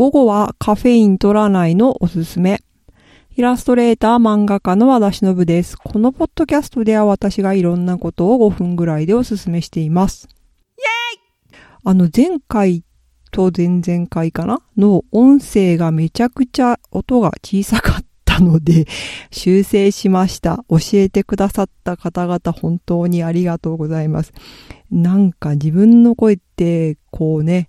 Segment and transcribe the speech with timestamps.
[0.00, 2.62] 午後はカフェイン取らないのおすすめ。
[3.36, 5.76] イラストレーター漫画家の和田忍です。
[5.76, 10.26] このポッドキャストでは私がいろんなことを5分ぐらいでおすすめしています。
[10.78, 12.82] イェーイあの前回
[13.30, 14.62] と前々回かな？
[14.78, 18.86] の音声がめちゃくちゃ音が小さかったので
[19.30, 20.64] 修正しました。
[20.70, 24.32] 教えてくださった方々本当にありがとうございます。
[24.90, 27.68] なんか自分の声ってこうね、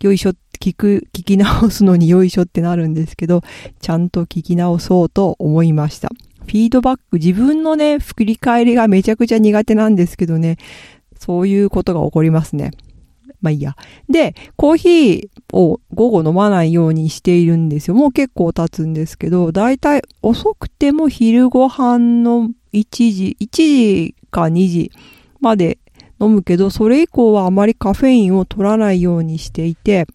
[0.00, 3.42] よいしょ聞く、聞き直すのによいしょってなるんですけど、
[3.80, 6.08] ちゃんと聞き直そうと思いました。
[6.38, 10.58] フィードバック、自分のね、振り返りがめちゃくちゃ苦手なんですけどね、
[11.18, 12.70] そういうことが起こりますね。
[13.40, 13.74] まあいいや。
[14.08, 17.96] で、コーヒーを午後飲まないようにしているんですよ。
[17.96, 24.92] もう結構経つんですけど、だいたい遅くても昼ご飯の1時、1時か2時
[25.40, 25.78] まで
[26.20, 30.06] 飲むけど、それ以降はあまりカフェインを取らないようにしていて、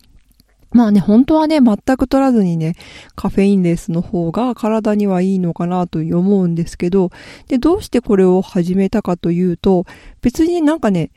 [0.71, 2.75] まあね、本当はね、全く取らずにね、
[3.16, 7.09] カフェインレスの方が体にはいいのかなと思うんですけど、
[7.47, 9.86] で、どうしてこれを始めたかというと、
[10.22, 11.11] 別になんかね、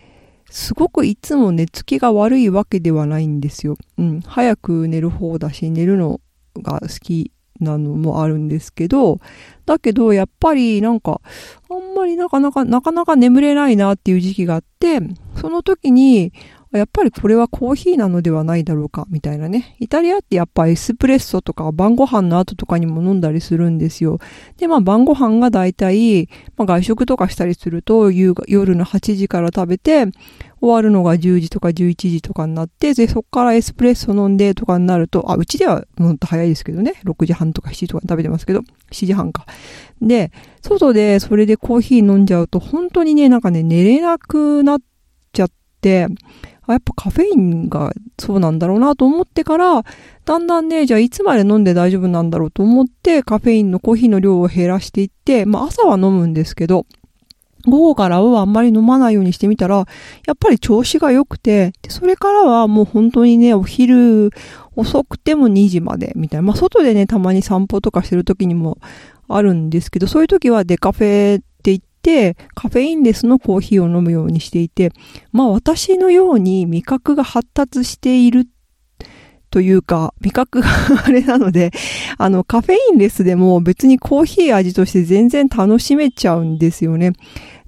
[0.50, 3.77] すごくいつも寝つきが悪いわけではないんですよ。
[3.98, 4.20] うん。
[4.20, 6.20] 早く寝る方だし、寝るの
[6.56, 9.20] が好きなのもあるんですけど、
[9.67, 11.20] だけどやっぱりなんか、
[11.70, 15.00] あんまりなかなか、なかなか眠れないなっていう時期があって、
[15.36, 16.33] その時に、
[16.72, 19.76] やっぱりこれはコーヒーなのではないだろうか、みたいなね。
[19.80, 24.20] イタリアってやっぱエスプレッソとか晩ご飯の後とかにも飲んだりするんですよ。
[24.56, 30.06] で、まあ晩ご飯がだいたい、まあ外食とかしたりすると、夜の8時から食べて、
[30.60, 36.94] 終わるのが10時とか11時とかになって、で、そこからエスプレッソ飲んでとかになると、あ、うちではもっと早いですけどね。
[37.05, 38.60] 6時半とか7時とかに食べてますけど、
[38.92, 39.46] 7時半か。
[40.02, 40.30] で、
[40.62, 44.80] 外でそれでコーヒー飲んじゃうと、本当にね、なんかね、寝れなくなっ
[45.32, 46.08] ちゃって、
[46.66, 49.83] あやっぱカフェインがそうなんだろうなと思ってから、
[50.25, 56.86] だんだんね、じゃあいつまで飲んで大丈夫なんだろうと思って、カフェインのコーヒーの量を減らしていって、まあ朝は飲むんですけど、
[57.67, 59.86] 午後からはあんまり飲まないようにしてみたら、
[60.27, 64.30] やっぱり調子が良くて、でそれからはもう本当にね、お昼
[64.77, 66.42] 遅くても2時までみたいな。
[66.42, 68.79] まあ外でね、たまに散歩とかしてる時にも
[69.29, 71.42] あるんですけど、そういう時はデカフェ
[72.55, 74.92] カフェインレスのコーヒーを飲むようにしていて、
[75.33, 78.46] まあ私のように味覚が発達している
[79.50, 80.68] というか、味覚が
[81.05, 81.72] あれなので、
[82.18, 87.12] あの、カフェインレスでも別にコーヒー味として全然楽しめちゃうんですよね。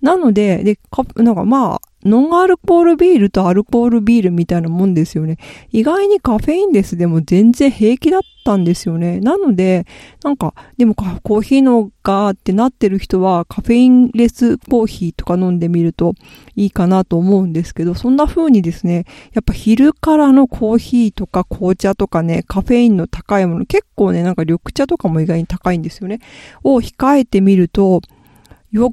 [0.03, 5.37] なので、で、かなんかまあ、ノンアルコールビールとアルコールビールみたいなもんですよね。
[5.71, 9.21] 意外にカフェインレスでも全然平気だったんですよね。
[9.21, 9.87] なので、
[10.25, 16.15] なんか、でもコーヒーのがーってなってる人はカフェインレスコーヒーとか飲んでみると
[16.57, 26.19] いいかなと思うんですけど、そんな風にですね、やっぱ昼からのコーヒーとか紅茶とかね、カフェインの高いもの、結構ね、なんか緑茶とかも意外に高いんですよね。
[26.65, 28.01] を控えてみると、
[28.73, 28.93] よ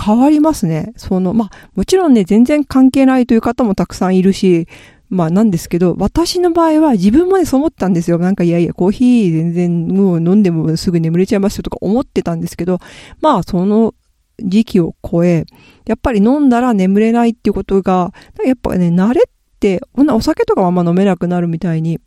[0.00, 0.92] 変わりますね。
[0.96, 4.68] その、まあ、もちろんね、全然関係ないという方もたくさんいるし、
[5.12, 8.18] まあなんですけど、私の場合は自分もね、そう思ったんですよ。
[8.18, 12.78] なんかいやいや、コーヒー全然もう飲んでもすぐ眠れちゃいますよとか思ってたんですけど、
[13.20, 13.94] まあその
[14.38, 15.44] 時期を超え、
[15.84, 22.00] やっぱり飲んだら眠れないっていうことが、やっぱね、慣れって、こんなお酒とかはあんま飲めなくなるみたいに、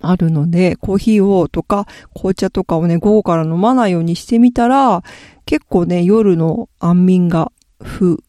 [0.00, 5.02] あるので、コーヒーをとか紅茶とかをね、午後から飲まないようにしてみたら、
[5.46, 8.22] 結構ね、夜の安眠がふ、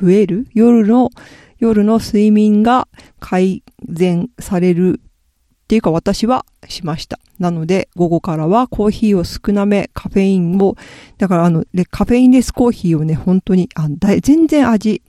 [0.00, 0.46] 増える？
[0.54, 1.10] 夜の、
[1.58, 2.88] 夜の睡眠が
[3.20, 7.18] 改善されるっていうか私はしました。
[7.38, 10.76] なので、午後からはコーヒーを少なめ、カフェインを、
[11.18, 13.88] だからあの、カフェインレスコーヒーをね、本当に、あ
[14.20, 15.02] 全然味、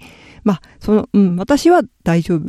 [0.43, 2.41] まあ、その、うん、私は大丈夫。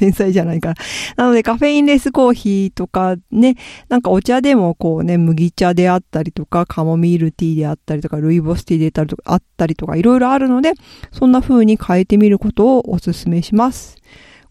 [0.00, 0.74] 天才じゃないから。
[1.16, 3.56] なのでカフェインレスコーヒーとかね、
[3.90, 10.72] なんかお茶でもこうね、麦茶であったりとか、カモミールティーであったりとか、ルイボスティーであったりとか、いろいろあるので、
[11.12, 13.96] そんな風に変えてみることをお勧めします。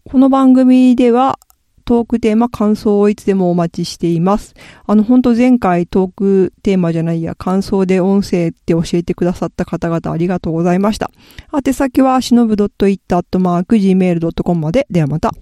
[0.04, 1.40] この番組では、
[1.90, 4.54] トークテーマ、感想をいつでもお待ちしています。
[4.86, 11.10] あの、本当前回トークテーマじゃないや、感想で音声って教えてくださった方々ありがとうございました。
[11.52, 14.86] 宛先は、しのぶ .it.gmail.com まで。
[14.88, 15.32] ではまた。